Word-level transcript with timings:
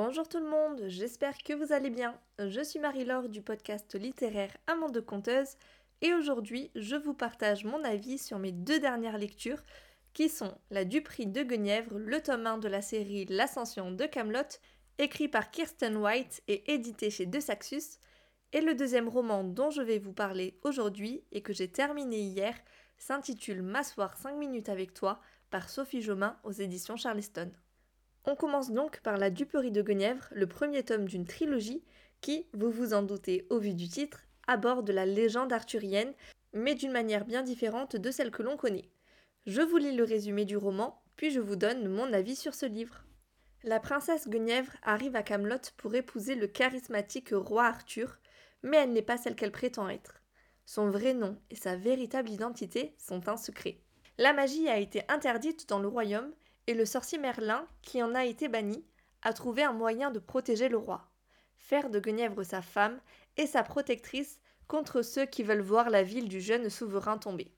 Bonjour 0.00 0.28
tout 0.28 0.38
le 0.38 0.48
monde, 0.48 0.84
j'espère 0.86 1.36
que 1.38 1.52
vous 1.54 1.72
allez 1.72 1.90
bien. 1.90 2.16
Je 2.38 2.60
suis 2.62 2.78
Marie-Laure 2.78 3.28
du 3.28 3.42
podcast 3.42 3.96
littéraire 3.96 4.56
Amande 4.68 4.94
de 4.94 5.00
Conteuse 5.00 5.56
et 6.02 6.14
aujourd'hui 6.14 6.70
je 6.76 6.94
vous 6.94 7.14
partage 7.14 7.64
mon 7.64 7.82
avis 7.82 8.16
sur 8.16 8.38
mes 8.38 8.52
deux 8.52 8.78
dernières 8.78 9.18
lectures 9.18 9.60
qui 10.14 10.28
sont 10.28 10.56
La 10.70 10.84
Duperie 10.84 11.26
de 11.26 11.42
Guenièvre, 11.42 11.98
le 11.98 12.22
tome 12.22 12.46
1 12.46 12.58
de 12.58 12.68
la 12.68 12.80
série 12.80 13.24
L'Ascension 13.24 13.90
de 13.90 14.06
Camelot, 14.06 14.60
écrit 14.98 15.26
par 15.26 15.50
Kirsten 15.50 15.96
White 15.96 16.44
et 16.46 16.72
édité 16.72 17.10
chez 17.10 17.26
De 17.26 17.40
Saxus, 17.40 17.98
et 18.52 18.60
le 18.60 18.76
deuxième 18.76 19.08
roman 19.08 19.42
dont 19.42 19.70
je 19.70 19.82
vais 19.82 19.98
vous 19.98 20.12
parler 20.12 20.60
aujourd'hui 20.62 21.24
et 21.32 21.42
que 21.42 21.52
j'ai 21.52 21.72
terminé 21.72 22.20
hier 22.20 22.54
s'intitule 22.98 23.62
M'asseoir 23.62 24.16
5 24.16 24.36
minutes 24.36 24.68
avec 24.68 24.94
toi 24.94 25.18
par 25.50 25.68
Sophie 25.68 26.02
Jomain 26.02 26.38
aux 26.44 26.52
éditions 26.52 26.96
Charleston. 26.96 27.50
On 28.30 28.36
commence 28.36 28.70
donc 28.70 29.00
par 29.00 29.16
La 29.16 29.30
Duperie 29.30 29.70
de 29.70 29.80
Guenièvre, 29.80 30.28
le 30.32 30.46
premier 30.46 30.82
tome 30.82 31.06
d'une 31.06 31.24
trilogie 31.24 31.82
qui, 32.20 32.46
vous 32.52 32.70
vous 32.70 32.92
en 32.92 33.02
doutez 33.02 33.46
au 33.48 33.58
vu 33.58 33.72
du 33.72 33.88
titre, 33.88 34.20
aborde 34.46 34.90
la 34.90 35.06
légende 35.06 35.50
arthurienne, 35.50 36.12
mais 36.52 36.74
d'une 36.74 36.92
manière 36.92 37.24
bien 37.24 37.42
différente 37.42 37.96
de 37.96 38.10
celle 38.10 38.30
que 38.30 38.42
l'on 38.42 38.58
connaît. 38.58 38.90
Je 39.46 39.62
vous 39.62 39.78
lis 39.78 39.96
le 39.96 40.04
résumé 40.04 40.44
du 40.44 40.58
roman, 40.58 41.00
puis 41.16 41.30
je 41.30 41.40
vous 41.40 41.56
donne 41.56 41.88
mon 41.88 42.12
avis 42.12 42.36
sur 42.36 42.54
ce 42.54 42.66
livre. 42.66 43.02
La 43.64 43.80
princesse 43.80 44.28
Guenièvre 44.28 44.76
arrive 44.82 45.16
à 45.16 45.22
Camelot 45.22 45.72
pour 45.78 45.94
épouser 45.94 46.34
le 46.34 46.48
charismatique 46.48 47.30
roi 47.32 47.64
Arthur, 47.64 48.18
mais 48.62 48.76
elle 48.76 48.92
n'est 48.92 49.00
pas 49.00 49.16
celle 49.16 49.36
qu'elle 49.36 49.52
prétend 49.52 49.88
être. 49.88 50.20
Son 50.66 50.90
vrai 50.90 51.14
nom 51.14 51.40
et 51.48 51.56
sa 51.56 51.76
véritable 51.76 52.28
identité 52.28 52.94
sont 52.98 53.26
un 53.26 53.38
secret. 53.38 53.78
La 54.18 54.34
magie 54.34 54.68
a 54.68 54.76
été 54.76 55.00
interdite 55.08 55.66
dans 55.66 55.78
le 55.78 55.88
royaume 55.88 56.30
et 56.68 56.74
le 56.74 56.84
sorcier 56.84 57.16
Merlin, 57.16 57.66
qui 57.80 58.02
en 58.02 58.14
a 58.14 58.26
été 58.26 58.46
banni, 58.46 58.84
a 59.22 59.32
trouvé 59.32 59.62
un 59.64 59.72
moyen 59.72 60.10
de 60.10 60.18
protéger 60.18 60.68
le 60.68 60.76
roi. 60.76 61.08
Faire 61.56 61.88
de 61.88 61.98
Guenièvre 61.98 62.44
sa 62.44 62.60
femme 62.60 63.00
et 63.38 63.46
sa 63.46 63.62
protectrice 63.62 64.38
contre 64.68 65.00
ceux 65.00 65.24
qui 65.24 65.42
veulent 65.42 65.62
voir 65.62 65.88
la 65.88 66.02
ville 66.02 66.28
du 66.28 66.42
jeune 66.42 66.68
souverain 66.68 67.16
tomber. 67.16 67.50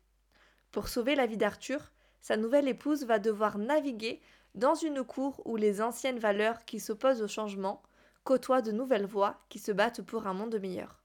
Pour 0.71 0.87
sauver 0.87 1.17
la 1.17 1.27
vie 1.27 1.37
d'Arthur, 1.37 1.91
sa 2.21 2.37
nouvelle 2.37 2.69
épouse 2.69 3.05
va 3.05 3.19
devoir 3.19 3.59
naviguer 3.59 4.21
dans 4.55 4.77
une 4.77 5.03
cour 5.03 5.43
où 5.45 5.57
les 5.57 5.83
anciennes 5.83 6.21
valeurs 6.21 6.65
qui 6.65 6.79
s'opposent 6.79 7.23
au 7.23 7.29
changement 7.29 7.83
côtoient 8.23 8.63
de 8.63 8.71
nouvelles 8.71 9.07
voix 9.07 9.41
qui 9.49 9.59
se 9.59 9.73
battent 9.73 10.03
pour 10.03 10.29
un 10.29 10.35
monde 10.35 10.61
meilleur. 10.61 11.03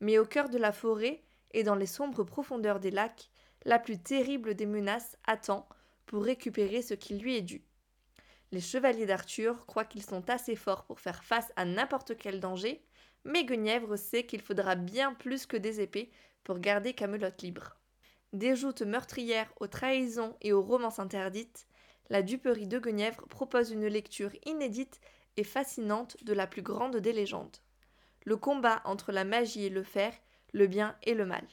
Mais 0.00 0.16
au 0.16 0.24
cœur 0.24 0.48
de 0.48 0.56
la 0.56 0.72
forêt 0.72 1.22
et 1.50 1.62
dans 1.62 1.74
les 1.74 1.84
sombres 1.84 2.24
profondeurs 2.24 2.80
des 2.80 2.90
lacs, 2.90 3.28
la 3.66 3.78
plus 3.78 3.98
terrible 3.98 4.54
des 4.54 4.66
menaces 4.66 5.18
attend 5.26 5.68
pour 6.06 6.24
récupérer 6.24 6.82
ce 6.82 6.94
qui 6.94 7.14
lui 7.18 7.36
est 7.36 7.42
dû. 7.42 7.62
Les 8.52 8.60
chevaliers 8.60 9.06
d'Arthur 9.06 9.64
croient 9.66 9.84
qu'ils 9.84 10.02
sont 10.02 10.28
assez 10.28 10.56
forts 10.56 10.84
pour 10.84 11.00
faire 11.00 11.24
face 11.24 11.52
à 11.56 11.64
n'importe 11.64 12.16
quel 12.18 12.38
danger, 12.38 12.84
mais 13.24 13.44
Guenièvre 13.44 13.96
sait 13.96 14.26
qu'il 14.26 14.42
faudra 14.42 14.74
bien 14.74 15.14
plus 15.14 15.46
que 15.46 15.56
des 15.56 15.80
épées 15.80 16.10
pour 16.44 16.58
garder 16.58 16.92
Camelot 16.92 17.30
libre. 17.40 17.78
Des 18.32 18.56
joutes 18.56 18.82
meurtrières 18.82 19.52
aux 19.60 19.66
trahisons 19.66 20.36
et 20.40 20.52
aux 20.52 20.62
romances 20.62 20.98
interdites, 20.98 21.66
la 22.10 22.22
duperie 22.22 22.66
de 22.66 22.78
Guenièvre 22.78 23.26
propose 23.28 23.70
une 23.70 23.86
lecture 23.86 24.32
inédite 24.44 25.00
et 25.36 25.44
fascinante 25.44 26.16
de 26.22 26.32
la 26.32 26.46
plus 26.46 26.62
grande 26.62 26.96
des 26.96 27.12
légendes. 27.12 27.56
Le 28.24 28.36
combat 28.36 28.82
entre 28.84 29.12
la 29.12 29.24
magie 29.24 29.64
et 29.64 29.70
le 29.70 29.82
fer, 29.82 30.12
le 30.52 30.66
bien 30.66 30.96
et 31.02 31.14
le 31.14 31.24
mal. 31.24 31.46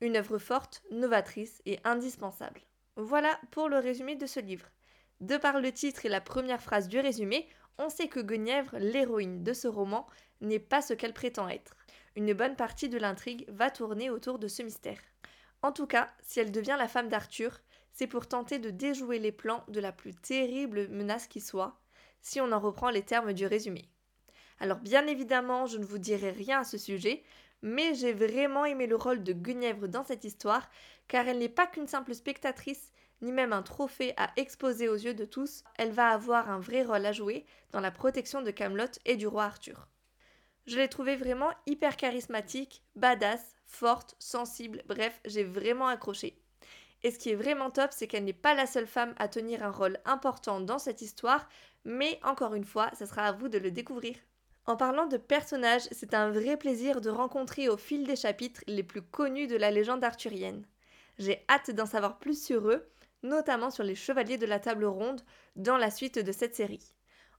Une 0.00 0.16
œuvre 0.16 0.38
forte, 0.38 0.82
novatrice 0.90 1.62
et 1.66 1.78
indispensable. 1.84 2.60
Voilà 2.96 3.38
pour 3.50 3.68
le 3.68 3.78
résumé 3.78 4.16
de 4.16 4.26
ce 4.26 4.40
livre. 4.40 4.66
De 5.20 5.36
par 5.36 5.60
le 5.60 5.70
titre 5.70 6.06
et 6.06 6.08
la 6.08 6.22
première 6.22 6.62
phrase 6.62 6.88
du 6.88 6.98
résumé, 6.98 7.46
on 7.76 7.90
sait 7.90 8.08
que 8.08 8.20
Guenièvre, 8.20 8.78
l'héroïne 8.78 9.44
de 9.44 9.52
ce 9.52 9.68
roman, 9.68 10.06
n'est 10.40 10.58
pas 10.58 10.80
ce 10.80 10.94
qu'elle 10.94 11.12
prétend 11.12 11.48
être. 11.48 11.76
Une 12.16 12.32
bonne 12.32 12.56
partie 12.56 12.88
de 12.88 12.96
l'intrigue 12.96 13.44
va 13.48 13.70
tourner 13.70 14.08
autour 14.08 14.38
de 14.38 14.48
ce 14.48 14.62
mystère. 14.62 14.98
En 15.60 15.72
tout 15.72 15.86
cas, 15.86 16.08
si 16.22 16.40
elle 16.40 16.52
devient 16.52 16.76
la 16.78 16.88
femme 16.88 17.08
d'Arthur, 17.08 17.60
c'est 17.92 18.06
pour 18.06 18.28
tenter 18.28 18.58
de 18.58 18.70
déjouer 18.70 19.18
les 19.18 19.32
plans 19.32 19.64
de 19.68 19.80
la 19.80 19.92
plus 19.92 20.14
terrible 20.14 20.88
menace 20.88 21.26
qui 21.26 21.40
soit, 21.40 21.78
si 22.22 22.40
on 22.40 22.52
en 22.52 22.60
reprend 22.60 22.88
les 22.88 23.02
termes 23.02 23.34
du 23.34 23.46
résumé. 23.46 23.90
Alors 24.58 24.78
bien 24.78 25.06
évidemment, 25.06 25.66
je 25.66 25.76
ne 25.76 25.84
vous 25.84 25.98
dirai 25.98 26.30
rien 26.30 26.60
à 26.60 26.64
ce 26.64 26.78
sujet, 26.78 27.22
mais 27.62 27.94
j'ai 27.94 28.12
vraiment 28.12 28.64
aimé 28.64 28.86
le 28.86 28.96
rôle 28.96 29.22
de 29.22 29.32
Guenièvre 29.32 29.88
dans 29.88 30.04
cette 30.04 30.24
histoire, 30.24 30.68
car 31.08 31.26
elle 31.28 31.38
n'est 31.38 31.48
pas 31.48 31.66
qu'une 31.66 31.86
simple 31.86 32.14
spectatrice, 32.14 32.92
ni 33.22 33.32
même 33.32 33.52
un 33.52 33.62
trophée 33.62 34.12
à 34.16 34.30
exposer 34.36 34.88
aux 34.88 34.94
yeux 34.94 35.14
de 35.14 35.24
tous, 35.24 35.64
elle 35.76 35.92
va 35.92 36.10
avoir 36.10 36.50
un 36.50 36.58
vrai 36.58 36.82
rôle 36.82 37.06
à 37.06 37.12
jouer 37.12 37.46
dans 37.72 37.80
la 37.80 37.90
protection 37.90 38.42
de 38.42 38.50
Camelot 38.50 38.98
et 39.04 39.16
du 39.16 39.26
roi 39.26 39.44
Arthur. 39.44 39.88
Je 40.66 40.76
l'ai 40.76 40.88
trouvée 40.88 41.16
vraiment 41.16 41.50
hyper 41.66 41.96
charismatique, 41.96 42.82
badass, 42.96 43.56
forte, 43.66 44.16
sensible, 44.18 44.82
bref, 44.86 45.20
j'ai 45.24 45.44
vraiment 45.44 45.86
accroché. 45.86 46.38
Et 47.02 47.10
ce 47.10 47.18
qui 47.18 47.30
est 47.30 47.36
vraiment 47.36 47.70
top, 47.70 47.90
c'est 47.92 48.06
qu'elle 48.08 48.24
n'est 48.24 48.32
pas 48.32 48.54
la 48.54 48.66
seule 48.66 48.86
femme 48.86 49.14
à 49.18 49.28
tenir 49.28 49.62
un 49.62 49.70
rôle 49.70 49.98
important 50.04 50.60
dans 50.60 50.78
cette 50.78 51.02
histoire, 51.02 51.48
mais 51.84 52.18
encore 52.24 52.54
une 52.54 52.64
fois, 52.64 52.90
ce 52.98 53.06
sera 53.06 53.22
à 53.22 53.32
vous 53.32 53.48
de 53.48 53.58
le 53.58 53.70
découvrir. 53.70 54.16
En 54.68 54.76
parlant 54.76 55.06
de 55.06 55.16
personnages, 55.16 55.86
c'est 55.92 56.12
un 56.12 56.30
vrai 56.30 56.56
plaisir 56.56 57.00
de 57.00 57.08
rencontrer 57.08 57.68
au 57.68 57.76
fil 57.76 58.04
des 58.04 58.16
chapitres 58.16 58.64
les 58.66 58.82
plus 58.82 59.02
connus 59.02 59.46
de 59.46 59.56
la 59.56 59.70
légende 59.70 60.02
arthurienne. 60.02 60.66
J'ai 61.18 61.44
hâte 61.48 61.70
d'en 61.70 61.86
savoir 61.86 62.18
plus 62.18 62.44
sur 62.44 62.68
eux, 62.68 62.90
notamment 63.22 63.70
sur 63.70 63.84
les 63.84 63.94
chevaliers 63.94 64.38
de 64.38 64.46
la 64.46 64.58
table 64.58 64.84
ronde, 64.84 65.22
dans 65.54 65.76
la 65.76 65.92
suite 65.92 66.18
de 66.18 66.32
cette 66.32 66.56
série. 66.56 66.94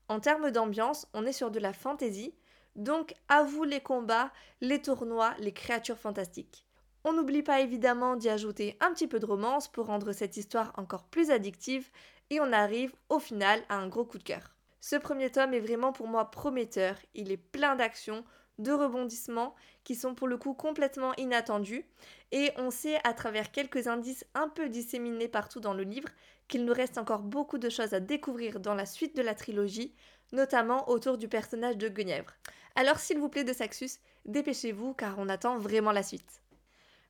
En 0.08 0.22
termes 0.22 0.52
d'ambiance, 0.52 1.06
on 1.14 1.26
est 1.26 1.34
sur 1.34 1.52
de 1.52 1.60
la 1.60 1.74
fantaisie, 1.74 2.34
donc 2.78 3.14
à 3.28 3.44
vous 3.44 3.66
les 3.66 3.82
combats, 3.82 4.32
les 4.62 4.82
tournois, 4.82 5.36
les 5.40 5.52
créatures 5.52 6.00
fantastiques. 6.00 6.66
On 7.04 7.12
n'oublie 7.12 7.44
pas 7.44 7.60
évidemment 7.60 8.16
d'y 8.16 8.30
ajouter 8.30 8.78
un 8.80 8.94
petit 8.94 9.08
peu 9.08 9.20
de 9.20 9.26
romance 9.26 9.68
pour 9.68 9.88
rendre 9.88 10.14
cette 10.14 10.38
histoire 10.38 10.72
encore 10.78 11.04
plus 11.04 11.30
addictive, 11.30 11.90
et 12.30 12.40
on 12.40 12.54
arrive 12.54 12.94
au 13.10 13.20
final 13.20 13.62
à 13.68 13.76
un 13.76 13.90
gros 13.90 14.06
coup 14.06 14.18
de 14.18 14.24
cœur. 14.24 14.57
Ce 14.80 14.96
premier 14.96 15.32
tome 15.32 15.54
est 15.54 15.60
vraiment 15.60 15.92
pour 15.92 16.08
moi 16.08 16.30
prometteur, 16.32 16.96
il 17.14 17.32
est 17.32 17.38
plein 17.38 17.76
d'actions, 17.76 18.24
de 18.60 18.72
rebondissements 18.72 19.54
qui 19.84 19.96
sont 19.96 20.16
pour 20.16 20.28
le 20.28 20.38
coup 20.38 20.54
complètement 20.54 21.14
inattendus, 21.18 21.86
et 22.32 22.52
on 22.58 22.72
sait 22.72 23.00
à 23.04 23.14
travers 23.14 23.52
quelques 23.52 23.88
indices 23.88 24.26
un 24.34 24.50
peu 24.50 24.70
disséminés 24.70 25.28
partout 25.28 25.60
dans 25.60 25.74
le 25.74 25.84
livre 25.84 26.10
qu'il 26.48 26.66
nous 26.66 26.74
reste 26.74 26.98
encore 26.98 27.22
beaucoup 27.22 27.58
de 27.58 27.70
choses 27.70 27.94
à 27.94 28.00
découvrir 28.00 28.60
dans 28.60 28.74
la 28.74 28.86
suite 28.86 29.16
de 29.16 29.22
la 29.22 29.36
trilogie, 29.36 29.94
notamment 30.32 30.90
autour 30.90 31.18
du 31.18 31.28
personnage 31.28 31.78
de 31.78 31.88
Guenièvre. 31.88 32.34
Alors 32.76 33.00
s'il 33.00 33.20
vous 33.20 33.30
plaît 33.30 33.44
de 33.44 33.54
Saxus, 33.54 34.00
dépêchez-vous 34.26 34.94
car 34.94 35.20
on 35.20 35.30
attend 35.30 35.58
vraiment 35.58 35.92
la 35.92 36.04
suite. 36.04 36.42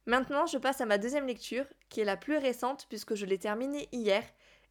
Maintenant, 0.06 0.45
je 0.45 0.57
passe 0.57 0.79
à 0.79 0.85
ma 0.85 0.97
deuxième 0.97 1.27
lecture, 1.27 1.66
qui 1.89 2.00
est 2.00 2.06
la 2.06 2.16
plus 2.16 2.38
récente 2.38 2.85
puisque 2.88 3.16
je 3.16 3.25
l'ai 3.25 3.38
terminée 3.38 3.89
hier, 3.91 4.23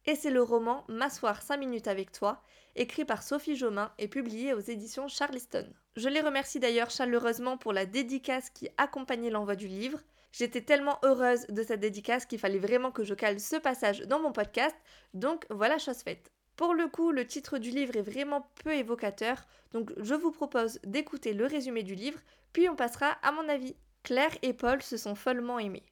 et 0.07 0.15
c'est 0.15 0.31
le 0.31 0.41
roman 0.41 0.85
M'asseoir 0.87 1.41
5 1.41 1.57
minutes 1.57 1.87
avec 1.87 2.13
toi, 2.13 2.41
écrit 2.77 3.03
par 3.03 3.21
Sophie 3.21 3.57
Jomain 3.57 3.91
et 3.99 4.07
publié 4.07 4.53
aux 4.53 4.59
éditions 4.59 5.09
Charleston. 5.09 5.67
Je 5.97 6.07
les 6.07 6.21
remercie 6.21 6.61
d'ailleurs 6.61 6.89
chaleureusement 6.89 7.57
pour 7.57 7.73
la 7.73 7.85
dédicace 7.85 8.49
qui 8.49 8.69
accompagnait 8.77 9.29
l'envoi 9.29 9.57
du 9.57 9.67
livre. 9.67 9.99
J'étais 10.31 10.61
tellement 10.61 10.97
heureuse 11.03 11.45
de 11.47 11.61
cette 11.61 11.81
dédicace 11.81 12.25
qu'il 12.25 12.39
fallait 12.39 12.57
vraiment 12.57 12.91
que 12.91 13.03
je 13.03 13.13
cale 13.13 13.41
ce 13.41 13.57
passage 13.57 13.99
dans 14.01 14.21
mon 14.21 14.31
podcast, 14.31 14.75
donc 15.13 15.45
voilà 15.49 15.77
chose 15.77 15.97
faite. 15.97 16.31
Pour 16.55 16.73
le 16.73 16.87
coup, 16.87 17.11
le 17.11 17.27
titre 17.27 17.57
du 17.57 17.69
livre 17.69 17.97
est 17.97 18.01
vraiment 18.01 18.49
peu 18.63 18.73
évocateur, 18.73 19.45
donc 19.73 19.91
je 19.97 20.15
vous 20.15 20.31
propose 20.31 20.79
d'écouter 20.85 21.33
le 21.33 21.45
résumé 21.45 21.83
du 21.83 21.95
livre, 21.95 22.19
puis 22.53 22.69
on 22.69 22.75
passera 22.75 23.17
à 23.23 23.33
mon 23.33 23.49
avis. 23.49 23.75
Claire 24.03 24.35
et 24.41 24.53
Paul 24.53 24.81
se 24.81 24.95
sont 24.95 25.15
follement 25.15 25.59
aimés. 25.59 25.83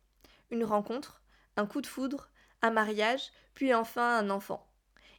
Une 0.51 0.63
rencontre, 0.63 1.21
un 1.57 1.65
coup 1.65 1.81
de 1.81 1.87
foudre, 1.87 2.29
un 2.65 2.71
mariage, 2.71 3.31
puis 3.53 3.73
enfin 3.73 4.17
un 4.17 4.29
enfant. 4.29 4.67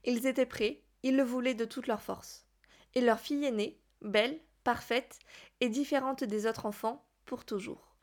Ils 0.04 0.26
étaient 0.26 0.46
prêts, 0.46 0.82
ils 1.02 1.16
le 1.16 1.22
voulaient 1.22 1.54
de 1.54 1.64
toute 1.64 1.86
leur 1.86 2.02
force. 2.02 2.46
Et 2.94 3.00
leur 3.00 3.20
fille 3.20 3.44
aînée, 3.44 3.80
belle, 4.02 4.40
parfaite 4.64 5.18
et 5.60 5.68
différente 5.68 6.24
des 6.24 6.46
autres 6.46 6.66
enfants, 6.66 7.06
pour 7.24 7.44
toujours. 7.44 7.96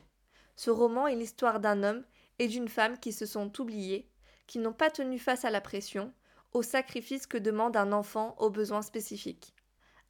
Ce 0.56 0.69
roman 0.69 1.07
est 1.07 1.16
l'histoire 1.16 1.60
d'un 1.60 1.84
homme 1.84 2.04
et 2.40 2.48
d'une 2.48 2.68
femme 2.68 3.00
qui 3.00 3.12
se 3.12 3.25
sont 3.25 3.60
oubliés, 3.60 4.10
qui 4.48 4.60
n'ont 4.60 4.74
pas 4.74 4.92
tenu 4.92 5.19
face 5.19 5.45
à 5.45 5.50
la 5.50 5.62
pression, 5.62 6.13
au 6.51 6.62
sacrifice 6.62 7.25
que 7.25 7.38
demande 7.38 7.75
un 7.75 7.92
enfant 7.92 8.36
aux 8.38 8.50
besoins 8.50 8.81
spécifiques. 8.81 9.54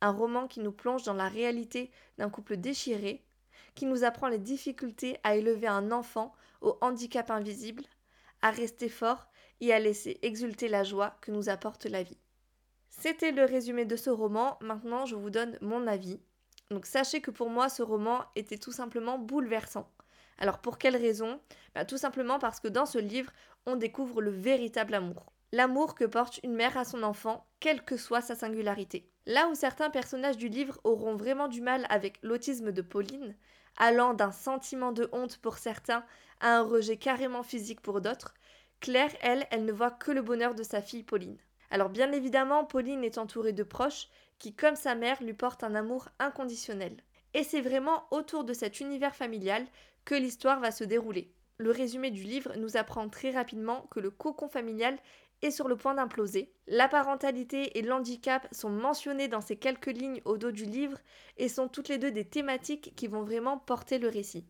Un 0.01 0.11
roman 0.11 0.47
qui 0.47 0.59
nous 0.59 0.73
plonge 0.73 1.03
dans 1.03 1.13
la 1.13 1.29
réalité 1.29 1.91
d'un 2.17 2.29
couple 2.29 2.57
déchiré, 2.57 3.25
qui 3.75 3.85
nous 3.85 4.03
apprend 4.03 4.27
les 4.27 4.39
difficultés 4.39 5.17
à 5.23 5.35
élever 5.35 5.67
un 5.67 5.91
enfant 5.91 6.33
au 6.61 6.77
handicap 6.81 7.31
invisible, 7.31 7.83
à 8.43 8.51
rester 8.51 8.89
fort 8.89 9.27
et 9.61 9.73
à 9.73 9.79
laisser 9.79 10.19
exulter 10.21 10.67
la 10.67 10.83
joie 10.83 11.17
que 11.21 11.31
nous 11.31 11.49
apporte 11.49 11.85
la 11.85 12.03
vie. 12.03 12.19
C'était 12.89 13.31
le 13.31 13.45
résumé 13.45 13.85
de 13.85 13.95
ce 13.95 14.11
roman, 14.11 14.59
maintenant 14.61 15.05
je 15.07 15.15
vous 15.15 15.31
donne 15.31 15.57
mon 15.61 15.87
avis. 15.87 16.19
Donc 16.69 16.85
sachez 16.85 17.21
que 17.21 17.31
pour 17.31 17.49
moi 17.49 17.69
ce 17.69 17.81
roman 17.81 18.23
était 18.35 18.57
tout 18.59 18.71
simplement 18.71 19.17
bouleversant. 19.17 19.89
Alors 20.37 20.59
pour 20.59 20.77
quelle 20.77 20.95
raison? 20.97 21.39
Bah, 21.73 21.85
Tout 21.85 21.97
simplement 21.97 22.37
parce 22.37 22.59
que 22.59 22.67
dans 22.67 22.85
ce 22.85 22.99
livre, 22.99 23.31
on 23.65 23.75
découvre 23.77 24.21
le 24.21 24.31
véritable 24.31 24.93
amour. 24.93 25.33
l'amour 25.53 25.95
que 25.95 26.03
porte 26.05 26.39
une 26.43 26.55
mère 26.55 26.77
à 26.77 26.83
son 26.83 27.03
enfant, 27.03 27.45
quelle 27.59 27.83
que 27.85 27.95
soit 27.95 28.21
sa 28.21 28.35
singularité. 28.35 29.07
Là 29.27 29.47
où 29.47 29.55
certains 29.55 29.91
personnages 29.91 30.37
du 30.37 30.49
livre 30.49 30.81
auront 30.83 31.15
vraiment 31.15 31.47
du 31.47 31.61
mal 31.61 31.85
avec 31.89 32.17
l'autisme 32.23 32.71
de 32.71 32.81
Pauline, 32.81 33.35
allant 33.77 34.13
d'un 34.13 34.31
sentiment 34.31 34.91
de 34.91 35.09
honte 35.11 35.37
pour 35.37 35.57
certains 35.57 36.03
à 36.39 36.57
un 36.57 36.61
rejet 36.61 36.97
carrément 36.97 37.43
physique 37.43 37.81
pour 37.81 38.01
d'autres, 38.01 38.33
Claire, 38.79 39.13
elle, 39.21 39.47
elle 39.49 39.63
ne 39.63 39.71
voit 39.71 39.91
que 39.91 40.11
le 40.11 40.21
bonheur 40.21 40.55
de 40.55 40.63
sa 40.63 40.81
fille 40.81 41.03
Pauline. 41.03 41.37
Alors 41.71 41.89
bien 41.89 42.11
évidemment, 42.11 42.65
Pauline 42.65 43.03
est 43.03 43.17
entourée 43.17 43.53
de 43.53 43.63
proches 43.63 44.09
qui, 44.39 44.53
comme 44.53 44.75
sa 44.75 44.93
mère, 44.93 45.23
lui 45.23 45.33
portent 45.33 45.63
un 45.63 45.73
amour 45.73 46.09
inconditionnel. 46.19 46.97
Et 47.33 47.43
c'est 47.43 47.61
vraiment 47.61 48.05
autour 48.11 48.43
de 48.43 48.53
cet 48.53 48.79
univers 48.81 49.15
familial 49.15 49.65
que 50.05 50.15
l'histoire 50.15 50.59
va 50.59 50.71
se 50.71 50.83
dérouler. 50.83 51.33
Le 51.57 51.71
résumé 51.71 52.11
du 52.11 52.23
livre 52.23 52.53
nous 52.57 52.77
apprend 52.77 53.07
très 53.09 53.31
rapidement 53.31 53.87
que 53.89 53.99
le 53.99 54.11
cocon 54.11 54.49
familial 54.49 54.97
est 55.43 55.51
sur 55.51 55.67
le 55.67 55.75
point 55.75 55.93
d'imploser. 55.93 56.53
La 56.67 56.87
parentalité 56.87 57.77
et 57.77 57.81
l'handicap 57.81 58.47
sont 58.51 58.69
mentionnés 58.69 59.27
dans 59.27 59.41
ces 59.41 59.57
quelques 59.57 59.87
lignes 59.87 60.21
au 60.25 60.37
dos 60.37 60.51
du 60.51 60.65
livre 60.65 60.97
et 61.37 61.49
sont 61.49 61.67
toutes 61.67 61.89
les 61.89 61.97
deux 61.97 62.11
des 62.11 62.25
thématiques 62.25 62.93
qui 62.95 63.07
vont 63.07 63.23
vraiment 63.23 63.57
porter 63.57 63.99
le 63.99 64.07
récit. 64.07 64.45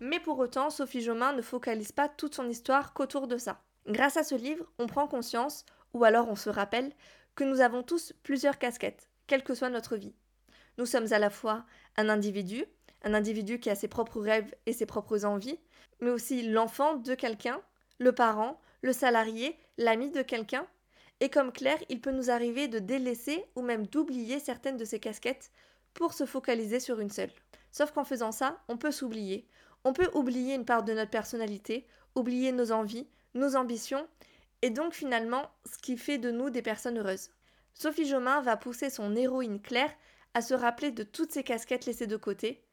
Mais 0.00 0.20
pour 0.20 0.38
autant, 0.38 0.70
Sophie 0.70 1.00
Jomain 1.00 1.32
ne 1.32 1.42
focalise 1.42 1.92
pas 1.92 2.08
toute 2.08 2.34
son 2.34 2.48
histoire 2.48 2.92
qu'autour 2.92 3.26
de 3.26 3.38
ça. 3.38 3.62
Grâce 3.86 4.16
à 4.16 4.24
ce 4.24 4.34
livre, 4.34 4.64
on 4.78 4.86
prend 4.86 5.06
conscience, 5.06 5.64
ou 5.92 6.04
alors 6.04 6.28
on 6.28 6.36
se 6.36 6.50
rappelle, 6.50 6.92
que 7.34 7.44
nous 7.44 7.60
avons 7.60 7.82
tous 7.82 8.12
plusieurs 8.22 8.58
casquettes, 8.58 9.08
quelle 9.26 9.44
que 9.44 9.54
soit 9.54 9.70
notre 9.70 9.96
vie. 9.96 10.14
Nous 10.78 10.86
sommes 10.86 11.12
à 11.12 11.18
la 11.18 11.30
fois 11.30 11.64
un 11.96 12.08
individu, 12.08 12.64
un 13.02 13.14
individu 13.14 13.60
qui 13.60 13.70
a 13.70 13.74
ses 13.74 13.88
propres 13.88 14.20
rêves 14.20 14.54
et 14.66 14.72
ses 14.72 14.86
propres 14.86 15.24
envies, 15.24 15.58
mais 16.00 16.10
aussi 16.10 16.48
l'enfant 16.48 16.96
de 16.96 17.14
quelqu'un, 17.14 17.60
le 17.98 18.12
parent, 18.12 18.60
le 18.82 18.92
salarié, 18.92 19.56
l'ami 19.78 20.10
de 20.10 20.22
quelqu'un. 20.22 20.66
Et 21.20 21.30
comme 21.30 21.52
Claire, 21.52 21.82
il 21.88 22.00
peut 22.00 22.10
nous 22.10 22.30
arriver 22.30 22.68
de 22.68 22.78
délaisser 22.78 23.44
ou 23.54 23.62
même 23.62 23.86
d'oublier 23.86 24.40
certaines 24.40 24.76
de 24.76 24.84
ces 24.84 25.00
casquettes 25.00 25.50
pour 25.94 26.12
se 26.12 26.26
focaliser 26.26 26.80
sur 26.80 27.00
une 27.00 27.10
seule. 27.10 27.30
Sauf 27.70 27.92
qu'en 27.92 28.04
faisant 28.04 28.32
ça, 28.32 28.62
on 28.68 28.76
peut 28.76 28.90
s'oublier. 28.90 29.46
On 29.84 29.92
peut 29.92 30.10
oublier 30.14 30.54
une 30.54 30.64
part 30.64 30.82
de 30.82 30.92
notre 30.92 31.10
personnalité, 31.10 31.86
oublier 32.14 32.52
nos 32.52 32.72
envies, 32.72 33.08
nos 33.34 33.56
ambitions, 33.56 34.06
et 34.62 34.70
donc 34.70 34.94
finalement 34.94 35.50
ce 35.66 35.78
qui 35.78 35.96
fait 35.96 36.18
de 36.18 36.30
nous 36.30 36.50
des 36.50 36.62
personnes 36.62 36.98
heureuses. 36.98 37.30
Sophie 37.74 38.06
Jomain 38.06 38.40
va 38.40 38.56
pousser 38.56 38.90
son 38.90 39.14
héroïne 39.14 39.60
Claire 39.60 39.92
à 40.32 40.40
se 40.40 40.54
rappeler 40.54 40.90
de 40.90 41.02
toutes 41.02 41.32
ces 41.32 41.42
casquettes 41.42 41.86
laissées 41.86 42.06
de 42.06 42.16
côté, 42.16 42.64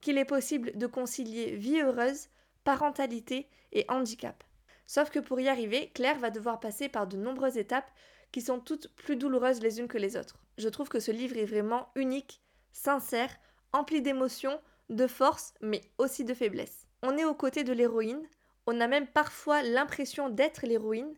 qu'il 0.00 0.18
est 0.18 0.24
possible 0.24 0.76
de 0.76 0.86
concilier 0.86 1.56
vie 1.56 1.80
heureuse, 1.80 2.28
parentalité 2.64 3.48
et 3.72 3.84
handicap. 3.88 4.44
Sauf 4.88 5.10
que 5.10 5.18
pour 5.18 5.38
y 5.38 5.48
arriver, 5.48 5.90
Claire 5.94 6.18
va 6.18 6.30
devoir 6.30 6.60
passer 6.60 6.88
par 6.88 7.06
de 7.06 7.18
nombreuses 7.18 7.58
étapes 7.58 7.90
qui 8.32 8.40
sont 8.40 8.58
toutes 8.58 8.88
plus 8.96 9.16
douloureuses 9.16 9.60
les 9.60 9.80
unes 9.80 9.86
que 9.86 9.98
les 9.98 10.16
autres. 10.16 10.38
Je 10.56 10.68
trouve 10.70 10.88
que 10.88 10.98
ce 10.98 11.10
livre 11.10 11.36
est 11.36 11.44
vraiment 11.44 11.90
unique, 11.94 12.40
sincère, 12.72 13.30
empli 13.74 14.00
d'émotions, 14.00 14.58
de 14.88 15.06
force, 15.06 15.52
mais 15.60 15.82
aussi 15.98 16.24
de 16.24 16.32
faiblesse. 16.32 16.86
On 17.02 17.18
est 17.18 17.26
aux 17.26 17.34
côtés 17.34 17.64
de 17.64 17.74
l'héroïne, 17.74 18.26
on 18.66 18.80
a 18.80 18.88
même 18.88 19.06
parfois 19.06 19.62
l'impression 19.62 20.30
d'être 20.30 20.66
l'héroïne, 20.66 21.14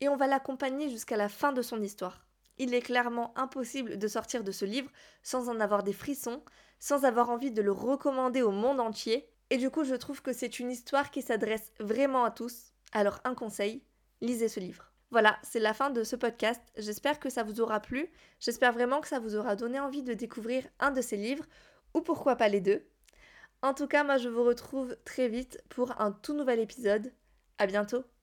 et 0.00 0.08
on 0.08 0.16
va 0.16 0.26
l'accompagner 0.26 0.90
jusqu'à 0.90 1.16
la 1.16 1.28
fin 1.28 1.52
de 1.52 1.62
son 1.62 1.80
histoire. 1.80 2.26
Il 2.58 2.74
est 2.74 2.82
clairement 2.82 3.32
impossible 3.38 3.98
de 3.98 4.08
sortir 4.08 4.42
de 4.42 4.50
ce 4.50 4.64
livre 4.64 4.90
sans 5.22 5.48
en 5.48 5.60
avoir 5.60 5.84
des 5.84 5.92
frissons, 5.92 6.42
sans 6.80 7.04
avoir 7.04 7.30
envie 7.30 7.52
de 7.52 7.62
le 7.62 7.70
recommander 7.70 8.42
au 8.42 8.50
monde 8.50 8.80
entier, 8.80 9.28
et 9.50 9.58
du 9.58 9.70
coup 9.70 9.84
je 9.84 9.94
trouve 9.94 10.22
que 10.22 10.32
c'est 10.32 10.58
une 10.58 10.72
histoire 10.72 11.12
qui 11.12 11.22
s'adresse 11.22 11.70
vraiment 11.78 12.24
à 12.24 12.32
tous. 12.32 12.71
Alors 12.92 13.20
un 13.24 13.34
conseil, 13.34 13.82
lisez 14.20 14.48
ce 14.48 14.60
livre. 14.60 14.92
Voilà, 15.10 15.38
c'est 15.42 15.60
la 15.60 15.74
fin 15.74 15.90
de 15.90 16.04
ce 16.04 16.16
podcast. 16.16 16.62
J'espère 16.76 17.20
que 17.20 17.30
ça 17.30 17.42
vous 17.42 17.60
aura 17.60 17.80
plu. 17.80 18.10
J'espère 18.40 18.72
vraiment 18.72 19.00
que 19.00 19.08
ça 19.08 19.18
vous 19.18 19.36
aura 19.36 19.56
donné 19.56 19.78
envie 19.80 20.02
de 20.02 20.14
découvrir 20.14 20.64
un 20.78 20.90
de 20.90 21.02
ces 21.02 21.16
livres, 21.16 21.44
ou 21.94 22.00
pourquoi 22.00 22.36
pas 22.36 22.48
les 22.48 22.60
deux. 22.60 22.86
En 23.60 23.74
tout 23.74 23.86
cas, 23.86 24.04
moi 24.04 24.16
je 24.16 24.28
vous 24.28 24.42
retrouve 24.42 24.96
très 25.04 25.28
vite 25.28 25.62
pour 25.68 26.00
un 26.00 26.12
tout 26.12 26.34
nouvel 26.34 26.60
épisode. 26.60 27.12
À 27.58 27.66
bientôt 27.66 28.04